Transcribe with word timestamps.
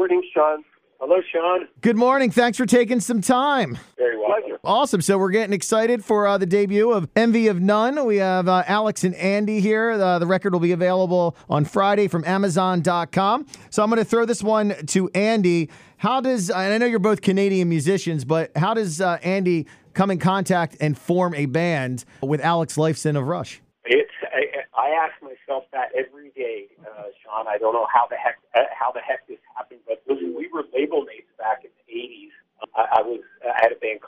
morning, 0.00 0.22
Sean. 0.32 0.64
Hello, 0.98 1.20
Sean. 1.30 1.68
Good 1.82 1.98
morning. 1.98 2.30
Thanks 2.30 2.56
for 2.56 2.64
taking 2.64 3.00
some 3.00 3.20
time. 3.20 3.76
Very 3.98 4.16
welcome. 4.16 4.56
Awesome. 4.64 5.02
So 5.02 5.18
we're 5.18 5.30
getting 5.30 5.52
excited 5.52 6.02
for 6.02 6.26
uh, 6.26 6.38
the 6.38 6.46
debut 6.46 6.90
of 6.90 7.06
Envy 7.14 7.48
of 7.48 7.60
None. 7.60 8.06
We 8.06 8.16
have 8.16 8.48
uh, 8.48 8.62
Alex 8.66 9.04
and 9.04 9.14
Andy 9.16 9.60
here. 9.60 9.90
Uh, 9.90 10.18
the 10.18 10.26
record 10.26 10.54
will 10.54 10.60
be 10.60 10.72
available 10.72 11.36
on 11.50 11.66
Friday 11.66 12.08
from 12.08 12.24
Amazon.com. 12.24 13.46
So 13.68 13.82
I'm 13.82 13.90
going 13.90 13.98
to 13.98 14.04
throw 14.06 14.24
this 14.24 14.42
one 14.42 14.74
to 14.86 15.10
Andy. 15.14 15.68
How 15.98 16.22
does, 16.22 16.48
and 16.48 16.72
I 16.72 16.78
know 16.78 16.86
you're 16.86 16.98
both 16.98 17.20
Canadian 17.20 17.68
musicians, 17.68 18.24
but 18.24 18.56
how 18.56 18.72
does 18.72 19.02
uh, 19.02 19.18
Andy 19.22 19.66
come 19.92 20.10
in 20.10 20.18
contact 20.18 20.78
and 20.80 20.96
form 20.96 21.34
a 21.34 21.44
band 21.44 22.06
with 22.22 22.40
Alex 22.40 22.76
Lifeson 22.76 23.18
of 23.18 23.26
Rush? 23.26 23.60
It's 23.84 24.10
I, 24.32 24.46
I 24.76 24.88
ask 24.96 25.14
myself 25.22 25.64
that 25.72 25.90
every 25.96 26.30
day, 26.30 26.68
uh, 26.80 27.10
Sean. 27.22 27.48
I 27.48 27.58
don't 27.58 27.74
know 27.74 27.86
how 27.92 28.06
the 28.06 28.16
heck 28.16 28.38
uh, 28.54 28.70
how 28.72 28.92
the 28.92 29.00
heck 29.00 29.26
this 29.26 29.38
happened, 29.56 29.80
but 29.86 30.02
listen, 30.08 30.34
we 30.36 30.48
were 30.48 30.64
label 30.72 31.04
mates 31.04 31.30
back 31.38 31.64
in 31.64 31.70
the 31.74 31.92
'80s. 31.92 32.32
I, 32.76 32.98
I 32.98 33.02
was 33.02 33.20
I 33.44 33.60
had 33.60 33.72
a 33.72 33.80
band 33.80 34.00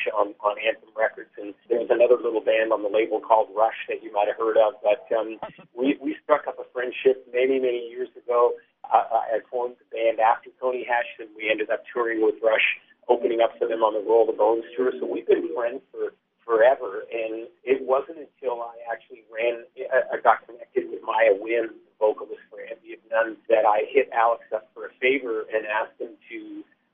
Hatch 0.00 0.12
on 0.14 0.34
on 0.40 0.56
Anthem 0.58 0.90
Records, 0.96 1.30
and 1.38 1.54
there 1.68 1.78
was 1.78 1.88
another 1.90 2.16
little 2.16 2.40
band 2.40 2.72
on 2.72 2.82
the 2.82 2.88
label 2.88 3.20
called 3.20 3.48
Rush 3.56 3.76
that 3.88 4.02
you 4.02 4.12
might 4.12 4.28
have 4.28 4.36
heard 4.36 4.56
of. 4.56 4.74
But 4.82 5.04
um, 5.14 5.38
we 5.76 5.98
we 6.00 6.16
struck 6.22 6.46
up 6.46 6.58
a 6.58 6.66
friendship 6.72 7.26
many 7.32 7.58
many 7.58 7.88
years 7.88 8.08
ago. 8.16 8.54
I, 8.84 9.36
I 9.36 9.44
formed 9.50 9.76
the 9.78 9.88
band 9.92 10.20
after 10.20 10.50
Coney 10.60 10.84
Hatch, 10.84 11.06
and 11.18 11.28
we 11.36 11.50
ended 11.50 11.70
up 11.70 11.84
touring 11.92 12.22
with 12.24 12.36
Rush, 12.42 12.64
opening 13.08 13.40
up 13.40 13.52
for 13.58 13.68
them 13.68 13.82
on 13.82 13.94
the 13.94 14.02
Roll 14.02 14.26
the 14.26 14.36
Bones 14.36 14.64
tour. 14.76 14.92
So 14.98 15.06
we've 15.06 15.26
been 15.26 15.52
friends 15.54 15.82
for 15.92 16.16
forever, 16.42 17.06
and 17.12 17.46
it 17.62 17.78
wasn't 17.84 18.18
until 18.18 18.58
I 18.64 18.74
actually 18.90 19.22
ran, 19.30 19.62
uh, 19.78 20.10
I 20.10 20.18
got 20.18 20.42
connected 20.48 20.90
with 20.90 20.98
Maya 21.06 21.36
Wynn, 21.38 21.70
the 21.70 21.94
vocalist 22.00 22.42
for 22.50 22.58
of 22.58 22.82
None, 23.06 23.36
that 23.46 23.62
I 23.62 23.86
hit 23.86 24.10
Alex 24.10 24.42
up 24.50 24.66
for 24.74 24.86
a 24.86 24.92
favor 24.98 25.46
and 25.46 25.62
asked 25.68 26.00
him 26.00 26.18
to 26.30 26.38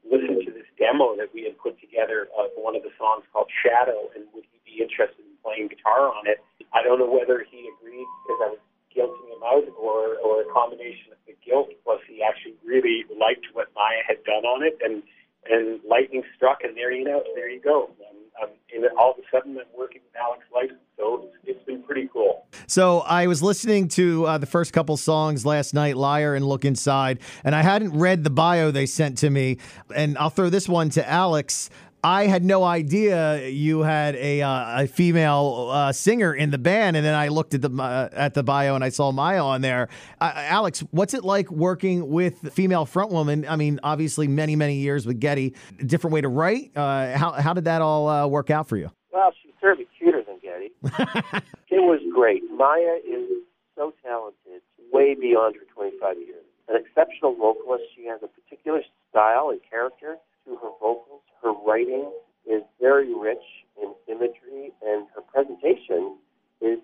listen 0.05 0.45
to 0.45 0.53
this 0.53 0.66
demo 0.79 1.17
that 1.17 1.33
we 1.33 1.45
had 1.45 1.59
put 1.59 1.81
together 1.81 2.29
of 2.37 2.53
one 2.57 2.77
of 2.77 2.83
the 2.83 2.93
songs 2.97 3.25
called 3.33 3.49
Shadow, 3.65 4.09
and 4.15 4.25
would 4.33 4.45
he 4.53 4.59
be 4.65 4.83
interested 4.83 5.21
in 5.25 5.35
playing 5.43 5.69
guitar 5.69 6.13
on 6.13 6.29
it? 6.29 6.41
I 6.73 6.83
don't 6.83 6.99
know 6.99 7.11
whether 7.11 7.45
he 7.45 7.69
agreed 7.77 8.09
because 8.25 8.41
I 8.45 8.49
was 8.57 8.63
guilting 8.93 9.29
him 9.29 9.43
out, 9.45 9.67
or 9.77 10.17
or 10.21 10.43
a 10.43 10.49
combination 10.53 11.13
of 11.13 11.21
the 11.27 11.37
guilt 11.45 11.73
plus 11.85 12.01
he 12.09 12.23
actually 12.23 12.57
really 12.65 13.05
liked 13.13 13.47
what 13.53 13.69
Maya 13.75 14.01
had 14.07 14.25
done 14.25 14.45
on 14.45 14.63
it, 14.63 14.79
and 14.85 15.03
and 15.49 15.81
lightning 15.89 16.23
struck, 16.35 16.65
and 16.65 16.77
there 16.77 16.93
you 16.93 17.05
know, 17.05 17.23
there 17.35 17.49
you 17.49 17.61
go. 17.61 17.91
And, 18.11 18.19
um, 18.43 18.51
and 18.75 18.85
all 18.99 19.13
of 19.13 19.19
a 19.19 19.23
sudden, 19.31 19.57
I'm 19.57 19.67
working 19.77 20.03
with 20.05 20.17
Alex 20.21 20.45
Lifeson, 20.53 20.83
so 20.99 21.29
it's, 21.45 21.59
it's 21.59 21.65
been 21.67 21.83
pretty 21.83 22.09
cool. 22.13 22.47
So 22.67 23.01
I 23.01 23.27
was 23.27 23.43
listening 23.43 23.89
to 23.89 24.27
uh, 24.27 24.39
the 24.39 24.47
first 24.47 24.73
couple 24.73 24.97
songs 24.97 25.47
last 25.47 25.75
night, 25.75 25.97
"Liar" 25.97 26.35
and 26.35 26.45
"Look 26.47 26.65
Inside," 26.65 27.21
and 27.45 27.55
I 27.55 27.63
hadn't 27.63 27.97
read 27.97 28.25
the 28.25 28.31
bio 28.31 28.71
they 28.71 28.87
sent 28.87 29.19
to 29.19 29.31
me. 29.31 29.59
And 29.95 30.19
I'll 30.19 30.31
throw 30.31 30.51
this 30.51 30.69
one 30.69 30.91
to 30.91 31.09
Alex. 31.09 31.71
I 32.05 32.27
had 32.27 32.45
no 32.45 32.63
idea 32.63 33.49
you 33.49 33.81
had 33.81 34.15
a, 34.15 34.41
uh, 34.41 34.83
a 34.83 34.87
female 34.87 35.71
uh, 35.73 35.93
singer 35.93 36.33
in 36.33 36.51
the 36.51 36.59
band, 36.59 36.97
and 36.97 37.05
then 37.05 37.15
I 37.15 37.29
looked 37.29 37.53
at 37.55 37.63
the 37.63 37.71
uh, 37.71 38.09
at 38.13 38.35
the 38.35 38.45
bio 38.45 38.77
and 38.77 38.85
I 38.85 38.91
saw 38.91 39.11
Maya 39.11 39.43
on 39.43 39.61
there. 39.61 39.89
Uh, 40.21 40.33
Alex, 40.35 40.81
what's 40.93 41.15
it 41.15 41.25
like 41.25 41.51
working 41.51 42.09
with 42.09 42.53
female 42.53 42.87
frontwoman? 42.87 43.45
I 43.49 43.57
mean, 43.57 43.81
obviously 43.83 44.29
many 44.29 44.55
many 44.55 44.77
years 44.77 45.05
with 45.05 45.19
Geddy, 45.19 45.55
different 45.85 46.15
way 46.15 46.21
to 46.21 46.29
write. 46.29 46.77
Uh, 46.77 47.17
how 47.17 47.33
how 47.33 47.53
did 47.55 47.65
that 47.65 47.83
all 47.83 48.09
uh, 48.09 48.27
work 48.27 48.51
out 48.51 48.69
for 48.69 48.77
you? 48.77 48.91
Well, 49.13 49.33
she's 49.43 49.55
certainly 49.61 49.89
cuter 49.99 50.23
than 50.23 50.39
Geddy. 50.41 51.43
was 51.87 52.03
great. 52.13 52.43
Maya 52.51 52.99
is 53.07 53.47
so 53.75 53.95
talented, 54.03 54.63
way 54.93 55.15
beyond 55.15 55.57
her 55.57 55.67
25 55.75 56.19
years. 56.19 56.45
An 56.69 56.77
exceptional 56.77 57.35
vocalist. 57.35 57.85
She 57.95 58.07
has 58.07 58.21
a 58.23 58.29
particular 58.29 58.83
style 59.11 59.51
and 59.51 59.61
character 59.63 60.17
to 60.45 60.57
her 60.57 60.73
vocals. 60.81 61.23
Her 61.43 61.53
writing 61.67 62.11
is 62.47 62.63
very 62.81 63.15
rich 63.15 63.45
in 63.81 63.95
imagery, 64.09 64.73
and 64.83 65.07
her 65.15 65.23
presentation 65.23 66.19
is 66.61 66.79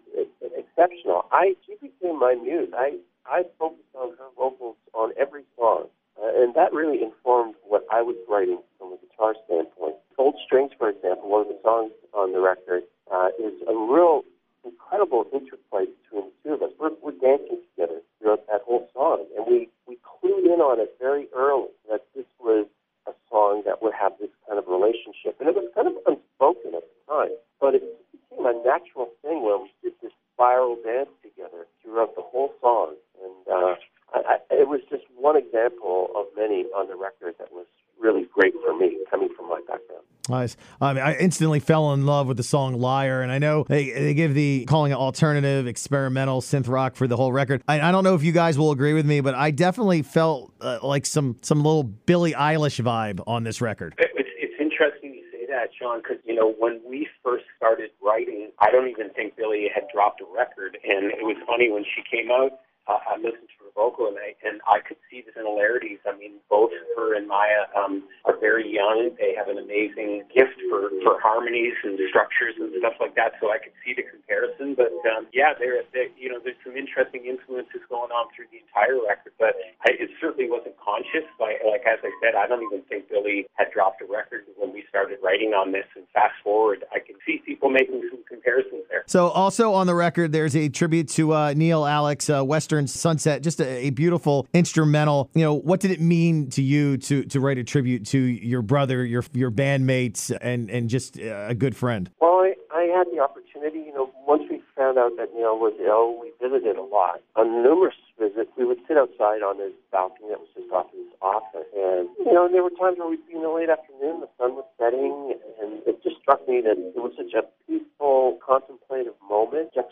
exceptional. 0.56 1.26
I 1.32 1.54
she 1.66 1.74
became 1.80 2.19
my 2.19 2.34
muse. 2.34 2.70
I 2.76 2.98
I 3.26 3.42
focused 3.58 3.94
on 3.94 4.10
her 4.19 4.30
vocals 4.36 4.76
on 4.94 5.12
every 5.19 5.44
song, 5.56 5.88
uh, 6.20 6.30
and 6.42 6.54
that 6.54 6.72
really 6.72 7.02
informed 7.02 7.54
what 7.64 7.86
I 7.90 8.02
was 8.02 8.16
writing 8.28 8.60
from 8.78 8.92
a 8.92 8.96
guitar 8.98 9.34
standpoint. 9.46 9.96
Old 10.19 10.36
Strings, 10.44 10.72
for 10.78 10.88
example, 10.90 11.30
one 11.30 11.42
of 11.42 11.48
the 11.48 11.58
songs 11.62 11.92
on 12.12 12.32
the 12.32 12.40
record, 12.40 12.82
uh, 13.10 13.28
is 13.38 13.54
a 13.66 13.74
real 13.74 14.22
incredible 14.64 15.26
interplay 15.32 15.86
between 15.86 16.30
the 16.30 16.34
two 16.44 16.54
of 16.54 16.62
us. 16.62 16.70
We're, 16.78 16.94
we're 17.02 17.19
dancing 17.19 17.62
together 17.74 18.00
throughout 18.20 18.41
that 18.52 18.60
whole 18.68 18.84
song, 18.92 19.24
and 19.32 19.48
we 19.48 19.72
we 19.88 19.96
clued 20.04 20.44
in 20.44 20.60
on 20.60 20.78
it 20.78 20.92
very 21.00 21.26
early 21.34 21.72
that 21.88 22.04
this 22.14 22.28
was 22.38 22.68
a 23.08 23.12
song 23.32 23.62
that 23.64 23.82
would 23.82 23.96
have 23.96 24.12
this 24.20 24.30
kind 24.46 24.60
of 24.60 24.68
relationship. 24.68 25.40
And 25.40 25.48
it 25.48 25.56
was 25.56 25.66
kind 25.74 25.88
of 25.88 25.96
unspoken 26.06 26.76
at 26.76 26.84
the 26.84 26.98
time, 27.08 27.34
but 27.58 27.74
it 27.74 27.82
became 28.12 28.46
a 28.46 28.54
natural 28.62 29.08
thing 29.24 29.42
where 29.42 29.58
we 29.58 29.72
did 29.82 29.96
this 30.04 30.12
spiral 30.36 30.76
dance 30.84 31.10
together 31.24 31.66
throughout 31.82 32.14
the 32.14 32.22
whole 32.22 32.52
song. 32.60 32.94
And 33.18 33.42
uh, 33.48 33.74
I, 34.14 34.18
I, 34.20 34.62
it 34.62 34.69
was 34.69 34.84
just 34.92 35.08
one 35.16 35.40
example 35.40 36.12
of 36.14 36.28
many 36.36 36.69
on 36.76 36.86
the 36.86 36.96
record 36.96 37.34
that 37.40 37.50
was 37.50 37.66
really 37.98 38.28
great 38.28 38.54
for 38.60 38.76
me 38.76 39.00
coming 39.10 39.30
from 39.34 39.48
my 39.48 39.60
background. 39.66 40.04
Nice. 40.28 40.56
I, 40.80 40.92
mean, 40.92 41.02
I 41.02 41.16
instantly 41.16 41.58
fell 41.58 41.92
in 41.94 42.06
love 42.06 42.28
with 42.28 42.36
the 42.36 42.44
song 42.44 42.74
"Liar," 42.74 43.22
and 43.22 43.32
I 43.32 43.38
know 43.38 43.64
they, 43.68 43.90
they 43.90 44.14
give 44.14 44.34
the 44.34 44.64
calling 44.66 44.92
it 44.92 44.94
alternative, 44.94 45.66
experimental 45.66 46.40
synth 46.40 46.68
rock 46.68 46.94
for 46.94 47.08
the 47.08 47.16
whole 47.16 47.32
record. 47.32 47.62
I, 47.66 47.80
I 47.80 47.92
don't 47.92 48.04
know 48.04 48.14
if 48.14 48.22
you 48.22 48.30
guys 48.30 48.56
will 48.56 48.70
agree 48.70 48.92
with 48.92 49.04
me, 49.04 49.20
but 49.20 49.34
I 49.34 49.50
definitely 49.50 50.02
felt 50.02 50.52
uh, 50.60 50.78
like 50.82 51.06
some 51.06 51.36
some 51.42 51.58
little 51.58 51.82
Billie 51.82 52.34
Eilish 52.34 52.82
vibe 52.82 53.20
on 53.26 53.42
this 53.42 53.60
record. 53.60 53.94
It's, 53.98 54.28
it's 54.38 54.54
interesting 54.60 55.14
you 55.14 55.24
say 55.32 55.46
that, 55.46 55.70
Sean, 55.76 55.98
because 55.98 56.18
you 56.24 56.36
know 56.36 56.54
when 56.56 56.80
we 56.88 57.08
first 57.24 57.44
started 57.56 57.90
writing, 58.00 58.52
I 58.60 58.70
don't 58.70 58.88
even 58.88 59.10
think 59.10 59.36
Billie 59.36 59.68
had 59.74 59.84
dropped 59.92 60.20
a 60.20 60.26
record, 60.32 60.78
and 60.84 61.06
it 61.06 61.22
was 61.22 61.36
funny 61.46 61.68
when 61.70 61.84
she 61.84 62.02
came 62.08 62.30
out. 62.30 62.60
Uh, 62.86 62.98
I 63.10 63.16
listened 63.16 63.48
to 63.58 63.61
vocal, 63.74 64.06
and 64.06 64.18
I 64.18 64.34
and 64.46 64.60
I 64.66 64.80
could 64.80 64.98
see 65.10 65.22
the 65.22 65.32
similarities. 65.34 65.98
I 66.06 66.16
mean, 66.16 66.40
both 66.48 66.70
her 66.96 67.14
and 67.16 67.26
Maya 67.28 67.68
um, 67.76 68.04
are 68.24 68.38
very 68.38 68.68
young. 68.68 69.10
They 69.18 69.34
have 69.36 69.48
an 69.48 69.58
amazing 69.58 70.24
gift 70.34 70.58
for 70.68 70.90
for 71.02 71.20
harmonies 71.20 71.74
and 71.84 71.98
structures 72.08 72.54
and 72.58 72.72
stuff 72.78 72.94
like 73.00 73.14
that. 73.16 73.34
So 73.40 73.50
I 73.50 73.58
could 73.58 73.74
see 73.84 73.94
the 73.94 74.04
comparison. 74.04 74.74
But 74.74 74.92
um, 75.10 75.26
yeah, 75.32 75.54
there, 75.58 75.82
you 76.16 76.28
know, 76.28 76.38
there's 76.42 76.60
some 76.64 76.76
interesting 76.76 77.26
influences 77.26 77.82
going 77.88 78.12
on 78.12 78.28
through 78.34 78.52
the 78.52 78.60
entire 78.60 79.00
record. 79.00 79.32
But 79.38 79.56
I, 79.86 79.96
it 79.98 80.10
certainly 80.20 80.48
wasn't 80.50 80.76
conscious. 80.78 81.26
Like, 81.40 81.62
like 81.64 81.82
as 81.88 81.98
I 82.02 82.12
said, 82.22 82.34
I 82.34 82.46
don't 82.46 82.62
even 82.62 82.82
think 82.88 83.08
Billie 83.08 83.46
had 83.54 83.72
dropped 83.72 84.02
a 84.02 84.06
record 84.06 84.44
when 84.56 84.72
we 84.72 84.84
started 84.88 85.18
writing 85.22 85.54
on 85.54 85.72
this. 85.72 85.86
And 85.96 86.04
fast 86.12 86.36
forward, 86.44 86.84
I 86.92 86.98
can 86.98 87.16
see 87.26 87.40
people 87.44 87.70
making 87.70 88.02
some 88.10 88.22
comparisons 88.28 88.84
there. 88.90 89.04
So 89.06 89.28
also 89.28 89.72
on 89.72 89.86
the 89.86 89.94
record, 89.94 90.32
there's 90.32 90.56
a 90.56 90.68
tribute 90.68 91.08
to 91.10 91.32
uh, 91.32 91.54
Neil 91.54 91.84
Alex, 91.86 92.28
uh, 92.28 92.42
Western 92.42 92.86
Sunset, 92.86 93.42
just 93.42 93.60
a, 93.62 93.90
beautiful 93.90 94.46
instrumental. 94.52 95.30
You 95.34 95.42
know, 95.44 95.54
what 95.54 95.80
did 95.80 95.90
it 95.90 96.00
mean 96.00 96.50
to 96.50 96.62
you 96.62 96.96
to 96.98 97.24
to 97.24 97.40
write 97.40 97.58
a 97.58 97.64
tribute 97.64 98.06
to 98.06 98.18
your 98.18 98.62
brother, 98.62 99.04
your 99.04 99.24
your 99.32 99.50
bandmates, 99.50 100.36
and 100.40 100.70
and 100.70 100.88
just 100.88 101.18
uh, 101.18 101.46
a 101.48 101.54
good 101.54 101.76
friend? 101.76 102.10
Well, 102.20 102.40
I, 102.40 102.54
I 102.74 102.82
had 102.96 103.06
the 103.12 103.20
opportunity. 103.20 103.80
You 103.80 103.94
know, 103.94 104.10
once 104.26 104.42
we 104.50 104.62
found 104.76 104.98
out 104.98 105.16
that 105.18 105.34
Neil 105.34 105.58
was 105.58 105.74
ill, 105.84 106.18
we 106.20 106.32
visited 106.40 106.76
a 106.76 106.82
lot. 106.82 107.20
On 107.36 107.62
numerous 107.62 107.94
visits, 108.18 108.50
we 108.56 108.64
would 108.64 108.80
sit 108.88 108.96
outside 108.96 109.42
on 109.42 109.58
his 109.58 109.72
balcony 109.90 110.28
that 110.30 110.40
was 110.40 110.48
just 110.54 110.70
off 110.72 110.86
his 110.92 111.06
office, 111.20 111.68
and 111.76 112.08
you 112.18 112.32
know, 112.32 112.48
there 112.50 112.62
were 112.62 112.70
times 112.70 112.98
where 112.98 113.08
we'd 113.08 113.26
be 113.26 113.34
in 113.34 113.42
the 113.42 113.48
late 113.48 113.70
afternoon, 113.70 114.20
the 114.20 114.30
sun 114.38 114.54
was 114.54 114.66
setting, 114.78 115.34
and 115.60 115.82
it 115.86 116.02
just 116.02 116.16
struck 116.22 116.46
me 116.48 116.60
that 116.62 116.78
it 116.78 116.96
was 116.96 117.12
such 117.16 117.34
a 117.34 117.44
peaceful, 117.66 118.38
contemplative 118.44 119.14
moment, 119.28 119.70
this 119.74 119.84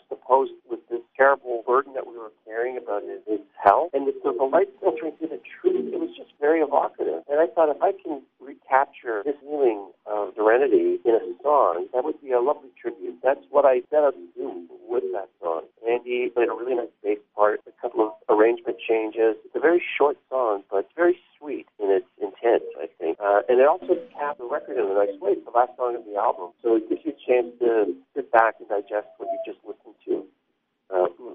terrible 1.21 1.61
burden 1.67 1.93
that 1.93 2.07
we 2.07 2.17
were 2.17 2.33
carrying 2.45 2.77
about 2.81 3.03
his, 3.03 3.21
his 3.29 3.45
health, 3.61 3.93
and 3.93 4.07
with 4.07 4.17
the, 4.25 4.33
light 4.41 4.73
filtering 4.81 5.13
through 5.21 5.29
the 5.29 5.37
trees. 5.45 5.93
It 5.93 6.01
was 6.01 6.09
just 6.17 6.33
very 6.41 6.65
evocative, 6.65 7.21
and 7.29 7.37
I 7.37 7.45
thought 7.53 7.69
if 7.69 7.77
I 7.77 7.93
can 7.93 8.25
recapture 8.41 9.21
this 9.23 9.37
feeling 9.45 9.93
of 10.09 10.33
serenity 10.33 10.97
in 11.05 11.13
a 11.13 11.21
song, 11.45 11.85
that 11.93 12.03
would 12.03 12.19
be 12.25 12.31
a 12.33 12.41
lovely 12.41 12.73
tribute. 12.73 13.21
That's 13.21 13.45
what 13.53 13.69
I 13.69 13.85
set 13.93 14.01
out 14.01 14.17
to 14.17 14.27
do 14.33 14.65
with 14.89 15.05
that 15.13 15.29
song. 15.37 15.69
Andy 15.85 16.33
played 16.33 16.49
a 16.49 16.57
really 16.57 16.73
nice 16.73 16.91
bass 17.05 17.21
part, 17.37 17.61
a 17.69 17.73
couple 17.77 18.01
of 18.01 18.11
arrangement 18.25 18.81
changes. 18.81 19.37
It's 19.45 19.55
a 19.55 19.61
very 19.61 19.81
short 19.97 20.17
song, 20.27 20.63
but 20.73 20.89
it's 20.89 20.95
very 20.97 21.21
sweet 21.37 21.69
in 21.77 21.93
its 21.93 22.09
intent, 22.17 22.65
I 22.81 22.89
think. 22.97 23.21
Uh, 23.21 23.45
and 23.47 23.61
it 23.61 23.67
also 23.69 23.93
capped 24.17 24.41
the 24.41 24.49
record 24.49 24.81
in 24.81 24.89
a 24.89 24.97
nice 24.97 25.13
way. 25.21 25.37
It's 25.37 25.45
the 25.45 25.53
last 25.53 25.77
song 25.77 25.95
of 25.95 26.01
the 26.09 26.17
album. 26.17 26.49
So 26.65 26.75
it 26.75 26.89
gives 26.89 27.05
you 27.05 27.13
a 27.13 27.21
chance 27.21 27.53
to 27.61 27.93
sit 28.17 28.31
back 28.33 28.57
and 28.57 28.67
digest 28.67 29.07
what 29.21 29.29
you 29.29 29.39
just 29.45 29.60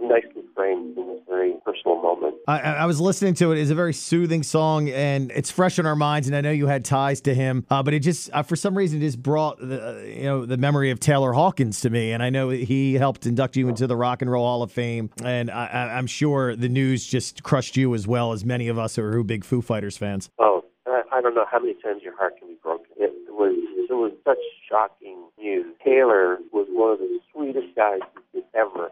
nicely 0.08 0.42
framed 0.54 0.96
in 0.96 1.06
this 1.06 1.20
very 1.28 1.54
personal 1.64 2.00
moment. 2.00 2.34
I, 2.48 2.60
I 2.60 2.86
was 2.86 3.00
listening 3.00 3.34
to 3.34 3.52
it. 3.52 3.58
It's 3.58 3.70
a 3.70 3.74
very 3.74 3.92
soothing 3.92 4.42
song, 4.42 4.88
and 4.88 5.30
it's 5.32 5.50
fresh 5.50 5.78
in 5.78 5.86
our 5.86 5.96
minds. 5.96 6.28
And 6.28 6.36
I 6.36 6.40
know 6.40 6.50
you 6.50 6.66
had 6.66 6.84
ties 6.84 7.20
to 7.22 7.34
him, 7.34 7.66
uh, 7.70 7.82
but 7.82 7.94
it 7.94 8.00
just, 8.00 8.30
uh, 8.32 8.42
for 8.42 8.56
some 8.56 8.76
reason, 8.76 9.00
just 9.00 9.22
brought 9.22 9.58
the, 9.58 9.88
uh, 9.88 10.00
you 10.02 10.24
know, 10.24 10.46
the 10.46 10.56
memory 10.56 10.90
of 10.90 11.00
Taylor 11.00 11.32
Hawkins 11.32 11.80
to 11.82 11.90
me. 11.90 12.12
And 12.12 12.22
I 12.22 12.30
know 12.30 12.50
he 12.50 12.94
helped 12.94 13.26
induct 13.26 13.56
you 13.56 13.68
into 13.68 13.86
the 13.86 13.96
Rock 13.96 14.22
and 14.22 14.30
Roll 14.30 14.44
Hall 14.44 14.62
of 14.62 14.72
Fame, 14.72 15.10
and 15.22 15.50
I, 15.50 15.98
am 15.98 16.06
sure 16.06 16.54
the 16.54 16.68
news 16.68 17.06
just 17.06 17.42
crushed 17.42 17.76
you 17.76 17.94
as 17.94 18.06
well 18.06 18.32
as 18.32 18.44
many 18.44 18.68
of 18.68 18.78
us 18.78 18.96
who 18.96 19.02
are 19.02 19.22
big 19.22 19.44
Foo 19.44 19.60
Fighters 19.60 19.96
fans. 19.96 20.30
Oh, 20.38 20.62
I 20.86 21.20
don't 21.20 21.34
know 21.34 21.46
how 21.50 21.58
many 21.58 21.74
times 21.74 22.02
your 22.02 22.16
heart 22.16 22.38
can 22.38 22.48
be 22.48 22.56
broken. 22.62 22.86
It 22.96 23.12
was 23.30 23.56
it 23.88 23.94
was 23.94 24.12
such 24.24 24.38
shocking 24.68 25.24
news. 25.38 25.66
Taylor 25.82 26.38
was 26.52 26.66
one 26.70 26.92
of 26.92 26.98
the 26.98 27.18
sweetest 27.32 27.74
guys 27.74 28.00
ever 28.56 28.90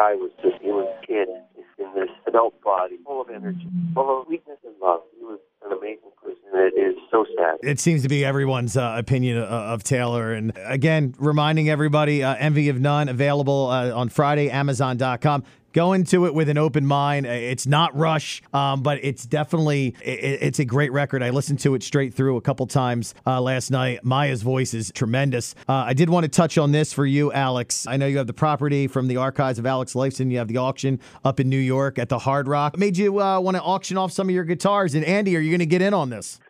guy 0.00 0.16
was 0.16 0.32
just 0.40 0.56
he 0.64 0.72
was 0.72 0.88
a 0.88 1.06
kid 1.06 1.28
in 1.76 1.88
this 1.92 2.08
adult 2.26 2.56
body, 2.64 2.96
full 3.04 3.20
of 3.20 3.28
energy, 3.28 3.68
full 3.92 4.24
of 4.24 4.26
sweetness 4.26 4.56
and 4.64 4.72
love. 4.80 5.04
He 5.12 5.24
was 5.24 5.40
an 5.60 5.76
amazing 5.76 6.16
person. 6.16 6.40
It 6.56 6.72
is 6.72 6.96
so 7.12 7.28
sad. 7.36 7.59
It 7.70 7.78
seems 7.78 8.02
to 8.02 8.08
be 8.08 8.24
everyone's 8.24 8.76
uh, 8.76 8.96
opinion 8.98 9.38
of, 9.38 9.44
of, 9.44 9.84
Taylor. 9.84 10.32
And 10.32 10.52
again, 10.56 11.14
reminding 11.18 11.70
everybody, 11.70 12.24
uh, 12.24 12.34
Envy 12.34 12.68
of 12.68 12.80
None 12.80 13.08
available 13.08 13.68
uh, 13.70 13.94
on 13.94 14.08
Friday, 14.08 14.50
Amazon.com 14.50 15.44
go 15.72 15.92
into 15.92 16.26
it 16.26 16.34
with 16.34 16.48
an 16.48 16.58
open 16.58 16.84
mind. 16.84 17.26
It's 17.26 17.64
not 17.64 17.96
Rush, 17.96 18.42
um, 18.52 18.82
but 18.82 18.98
it's 19.04 19.24
definitely 19.24 19.94
it, 20.02 20.42
it's 20.42 20.58
a 20.58 20.64
great 20.64 20.90
record. 20.90 21.22
I 21.22 21.30
listened 21.30 21.60
to 21.60 21.76
it 21.76 21.84
straight 21.84 22.12
through 22.12 22.38
a 22.38 22.40
couple 22.40 22.66
times 22.66 23.14
uh, 23.24 23.40
last 23.40 23.70
night. 23.70 24.04
Maya's 24.04 24.42
voice 24.42 24.74
is 24.74 24.90
tremendous. 24.92 25.54
Uh, 25.68 25.74
I 25.74 25.94
did 25.94 26.10
want 26.10 26.24
to 26.24 26.28
touch 26.28 26.58
on 26.58 26.72
this 26.72 26.92
for 26.92 27.06
you, 27.06 27.32
Alex. 27.32 27.86
I 27.86 27.96
know 27.96 28.08
you 28.08 28.18
have 28.18 28.26
the 28.26 28.32
property 28.32 28.88
from 28.88 29.06
the 29.06 29.18
archives 29.18 29.60
of 29.60 29.66
Alex 29.66 29.94
Lifeson. 29.94 30.32
You 30.32 30.38
have 30.38 30.48
the 30.48 30.56
auction 30.56 30.98
up 31.24 31.38
in 31.38 31.48
New 31.48 31.56
York 31.56 32.00
at 32.00 32.08
the 32.08 32.18
Hard 32.18 32.48
Rock. 32.48 32.72
What 32.72 32.80
made 32.80 32.96
you 32.96 33.20
uh, 33.20 33.38
want 33.38 33.56
to 33.56 33.62
auction 33.62 33.96
off 33.96 34.10
some 34.10 34.28
of 34.28 34.34
your 34.34 34.42
guitars? 34.42 34.96
And 34.96 35.04
Andy, 35.04 35.36
are 35.36 35.40
you 35.40 35.50
going 35.50 35.60
to 35.60 35.66
get 35.66 35.82
in 35.82 35.94
on 35.94 36.10
this? 36.10 36.40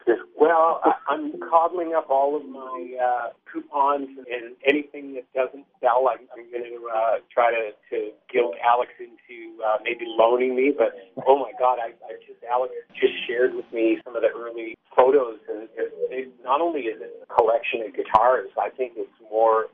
Well, 0.50 0.82
I'm 1.06 1.38
coddling 1.38 1.94
up 1.94 2.10
all 2.10 2.34
of 2.34 2.42
my 2.42 2.98
uh, 2.98 3.30
coupons 3.46 4.08
and 4.18 4.58
anything 4.66 5.14
that 5.14 5.30
doesn't 5.30 5.64
sell. 5.78 6.10
I'm, 6.10 6.26
I'm 6.34 6.50
going 6.50 6.66
to 6.66 6.90
uh, 6.90 7.14
try 7.32 7.54
to, 7.54 7.70
to 7.94 8.10
guilt 8.26 8.58
Alex 8.58 8.90
into 8.98 9.62
uh, 9.62 9.78
maybe 9.84 10.10
loaning 10.10 10.56
me. 10.56 10.74
But 10.76 10.90
oh 11.24 11.38
my 11.38 11.52
God, 11.56 11.78
I, 11.78 11.94
I 12.02 12.18
just 12.26 12.42
Alex 12.50 12.74
just 12.98 13.14
shared 13.28 13.54
with 13.54 13.70
me 13.72 13.98
some 14.02 14.16
of 14.16 14.22
the 14.22 14.34
early 14.34 14.74
photos, 14.96 15.38
and 15.46 15.70
it, 15.78 15.94
it, 16.10 16.34
not 16.42 16.60
only 16.60 16.90
is 16.90 16.98
it 17.00 17.14
a 17.22 17.30
collection 17.30 17.86
of 17.86 17.94
guitars, 17.94 18.50
I 18.58 18.70
think 18.74 18.94
it's 18.96 19.14
more 19.30 19.70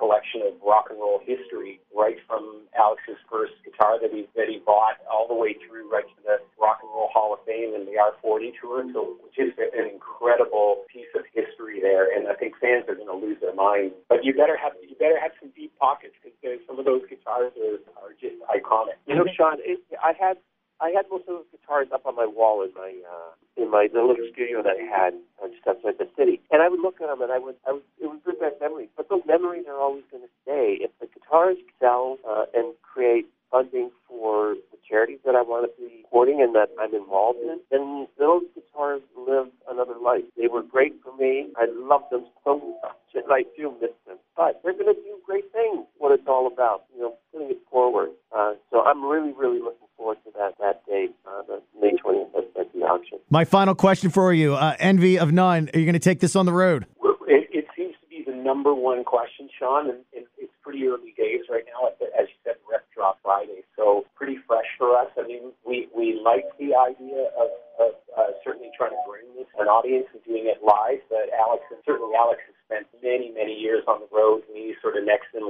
collection 0.00 0.40
of 0.48 0.56
rock 0.64 0.88
and 0.88 0.96
roll 0.96 1.20
history, 1.20 1.84
right 1.92 2.16
from 2.24 2.64
Alex's 2.72 3.20
first 3.28 3.52
guitar 3.60 4.00
that 4.00 4.08
he 4.08 4.24
that 4.32 4.48
he 4.48 4.56
bought 4.64 4.96
all 5.04 5.28
the 5.28 5.36
way 5.36 5.52
through 5.60 5.92
right 5.92 6.08
to 6.08 6.18
the 6.24 6.40
Rock 6.56 6.80
and 6.80 6.88
Roll 6.88 7.12
Hall 7.12 7.36
of 7.36 7.44
Fame 7.44 7.76
and 7.76 7.84
the 7.84 8.00
R40 8.00 8.56
tour. 8.56 8.88
So 8.96 9.20
just 9.36 9.60
an 9.60 9.84
incredible 9.84 10.88
piece 10.88 11.12
of 11.12 11.28
history 11.36 11.84
there, 11.84 12.08
and 12.08 12.24
I 12.26 12.34
think 12.40 12.56
fans 12.56 12.88
are 12.88 12.96
going 12.96 13.12
to 13.12 13.20
lose 13.20 13.36
their 13.44 13.54
minds. 13.54 13.92
But 14.08 14.24
you 14.24 14.32
better 14.32 14.56
have 14.56 14.72
you 14.80 14.96
better 14.96 15.20
have 15.20 15.36
some 15.36 15.52
deep 15.52 15.76
pockets 15.76 16.16
because 16.24 16.64
some 16.64 16.80
of 16.80 16.88
those 16.88 17.04
guitars 17.04 17.52
are, 17.60 17.76
are 18.00 18.16
just 18.16 18.40
iconic. 18.48 18.96
You 19.04 19.20
know, 19.20 19.28
Sean, 19.36 19.60
it, 19.60 19.84
I 20.00 20.16
had 20.16 20.40
I 20.80 20.96
had 20.96 21.04
most 21.12 21.28
of 21.28 21.44
those 21.44 21.50
guitars 21.52 21.92
up 21.92 22.08
on 22.08 22.16
my 22.16 22.24
wall 22.24 22.64
in 22.64 22.72
my 22.72 22.96
uh, 23.04 23.36
in 23.60 23.70
my 23.70 23.88
the 23.92 24.02
little 24.02 24.26
studio 24.32 24.62
that 24.62 24.76
I 24.80 24.86
had 24.88 25.14
just 25.52 25.66
outside 25.68 25.98
the 25.98 26.08
city, 26.16 26.40
and 26.50 26.62
I 26.62 26.68
would 26.68 26.80
look 26.80 27.00
at 27.00 27.08
them 27.08 27.22
and 27.22 27.32
I 27.32 27.38
would 27.38 27.56
I 27.68 27.72
was 27.72 27.82
it 28.00 28.06
was 28.06 28.18
good 28.24 28.40
bad 28.40 28.56
memories. 28.60 28.88
But 28.96 29.08
those 29.08 29.22
memories 29.26 29.64
are 29.68 29.78
always 29.78 30.04
going 30.10 30.24
to 30.24 30.32
stay. 30.42 30.78
If 30.80 30.90
the 31.00 31.06
guitars 31.06 31.56
sell 31.78 32.18
uh, 32.28 32.46
and 32.54 32.74
create 32.82 33.26
funding 33.50 33.90
for 34.08 34.54
the 34.70 34.78
charities 34.88 35.18
that 35.24 35.34
I 35.34 35.42
want 35.42 35.66
to 35.66 35.72
be 35.76 36.02
supporting 36.02 36.40
and 36.40 36.54
that 36.54 36.70
I'm 36.80 36.94
involved 36.94 37.40
in, 37.40 37.58
then 37.70 38.06
those 38.18 38.42
guitars 38.54 39.02
live 39.16 39.48
another 39.68 39.98
life. 40.02 40.22
They 40.36 40.46
were 40.46 40.62
great 40.62 40.94
for 41.02 41.14
me. 41.16 41.50
I 41.56 41.66
love 41.70 42.02
them 42.10 42.26
so 42.44 42.78
much, 42.82 43.10
and 43.14 43.24
I 43.30 43.42
do 43.56 43.74
miss 43.80 43.94
them. 44.06 44.18
But 44.36 44.60
they're 44.62 44.72
going 44.72 44.94
to 44.94 45.00
do 45.02 45.18
great 45.26 45.50
things. 45.52 45.86
What 45.98 46.12
it's 46.12 46.26
all 46.26 46.46
about, 46.46 46.84
you 46.94 47.02
know, 47.02 47.14
putting 47.32 47.50
it 47.50 47.62
forward. 47.70 48.10
Uh, 48.34 48.54
so 48.70 48.82
I'm 48.82 49.04
really, 49.04 49.32
really 49.32 49.58
looking 49.58 49.90
forward 49.96 50.18
to 50.24 50.30
that 50.38 50.54
that 50.60 50.86
date, 50.86 51.14
uh, 51.26 51.42
the 51.46 51.62
May 51.80 51.92
20th 51.98 52.34
at, 52.34 52.46
at 52.58 52.72
the 52.72 52.80
auction. 52.80 53.18
My 53.32 53.44
final 53.44 53.76
question 53.76 54.10
for 54.10 54.34
you: 54.34 54.54
uh, 54.54 54.74
Envy 54.80 55.16
of 55.16 55.30
None. 55.30 55.70
Are 55.72 55.78
you 55.78 55.86
going 55.86 55.94
to 55.94 56.02
take 56.02 56.18
this 56.18 56.34
on 56.34 56.46
the 56.46 56.52
road? 56.52 56.84
It, 57.30 57.46
it 57.54 57.66
seems 57.78 57.94
to 58.02 58.06
be 58.10 58.26
the 58.26 58.34
number 58.34 58.74
one 58.74 59.04
question, 59.04 59.48
Sean, 59.56 59.86
and, 59.86 60.02
and 60.10 60.26
it's 60.36 60.50
pretty 60.66 60.82
early 60.88 61.14
days 61.16 61.46
right 61.48 61.62
now. 61.70 61.94
As 62.18 62.26
you 62.26 62.34
said, 62.42 62.58
Rep 62.66 62.82
Drop 62.90 63.22
Friday, 63.22 63.62
so 63.76 64.02
pretty 64.18 64.38
fresh 64.48 64.66
for 64.76 64.98
us. 64.98 65.06
I 65.16 65.22
mean, 65.28 65.54
we 65.62 65.86
we 65.94 66.18
like 66.18 66.50
the 66.58 66.74
idea 66.74 67.30
of, 67.38 67.54
of 67.78 67.92
uh, 68.18 68.34
certainly 68.42 68.74
trying 68.76 68.98
to 68.98 69.02
bring 69.06 69.30
this 69.38 69.46
an 69.62 69.70
audience 69.70 70.10
and 70.10 70.18
doing 70.26 70.50
it 70.50 70.58
live. 70.66 70.98
But 71.06 71.30
Alex 71.30 71.62
and 71.70 71.78
certainly 71.86 72.18
Alex 72.18 72.42
has 72.50 72.58
spent 72.66 72.90
many 72.98 73.30
many 73.30 73.54
years 73.54 73.86
on 73.86 74.02
the 74.02 74.10
road. 74.10 74.42
And 74.50 74.58
he's 74.58 74.74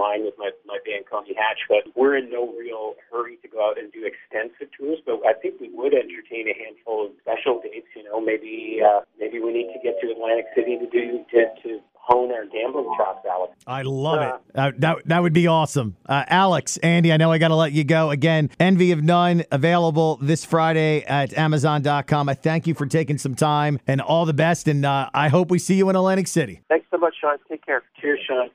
sort 0.00 0.24
of 0.24 0.24
next 0.24 0.24
in 0.24 0.24
line 0.24 0.24
with 0.24 0.34
my 0.38 0.50
my 0.66 0.78
band 0.84 1.04
Coney 1.10 1.34
Hatch. 1.34 1.60
But 1.68 1.92
we're 1.96 2.16
in 2.16 2.30
no 2.30 2.52
real 2.56 2.94
hurry 3.10 3.36
to 3.42 3.48
go 3.48 3.70
out 3.70 3.78
and 3.78 3.92
do 3.92 4.04
extensive 4.04 4.68
tours. 4.76 4.98
But 5.04 5.20
I 5.26 5.34
think 5.34 5.60
we 5.60 5.70
would 5.72 5.94
entertain 5.94 6.48
a 6.48 6.56
handful 6.56 7.06
of 7.06 7.12
special 7.20 7.60
dates. 7.62 7.88
You 7.94 8.04
know, 8.04 8.20
maybe 8.20 8.80
uh, 8.84 9.00
maybe 9.18 9.40
we 9.40 9.52
need 9.52 9.72
to 9.72 9.80
get 9.82 10.00
to 10.00 10.10
Atlantic 10.10 10.46
City 10.54 10.78
to 10.78 10.86
do 10.88 11.24
to 11.32 11.38
to 11.62 11.80
hone 12.10 12.32
our 12.32 12.44
gambling 12.46 12.92
chops, 12.96 13.24
Alex. 13.30 13.54
I 13.66 13.82
love 13.82 14.18
uh, 14.18 14.22
it. 14.22 14.58
Uh, 14.58 14.72
that, 14.78 14.96
that 15.06 15.22
would 15.22 15.32
be 15.32 15.46
awesome. 15.46 15.96
Uh, 16.06 16.24
Alex, 16.26 16.76
Andy, 16.78 17.12
I 17.12 17.18
know 17.18 17.30
I 17.30 17.38
got 17.38 17.48
to 17.48 17.54
let 17.54 17.72
you 17.72 17.84
go. 17.84 18.10
Again, 18.10 18.50
Envy 18.58 18.90
of 18.92 19.02
None, 19.02 19.44
available 19.52 20.16
this 20.16 20.44
Friday 20.44 21.04
at 21.04 21.36
Amazon.com. 21.36 22.28
I 22.28 22.34
thank 22.34 22.66
you 22.66 22.74
for 22.74 22.86
taking 22.86 23.18
some 23.18 23.34
time 23.34 23.78
and 23.86 24.00
all 24.00 24.24
the 24.24 24.32
best. 24.32 24.66
And 24.66 24.84
uh, 24.84 25.10
I 25.14 25.28
hope 25.28 25.50
we 25.50 25.58
see 25.58 25.76
you 25.76 25.88
in 25.88 25.94
Atlantic 25.94 26.26
City. 26.26 26.62
Thanks 26.68 26.86
so 26.90 26.98
much, 26.98 27.14
Sean. 27.20 27.36
Take 27.48 27.64
care. 27.64 27.82
Cheers, 28.00 28.20
Sean. 28.26 28.48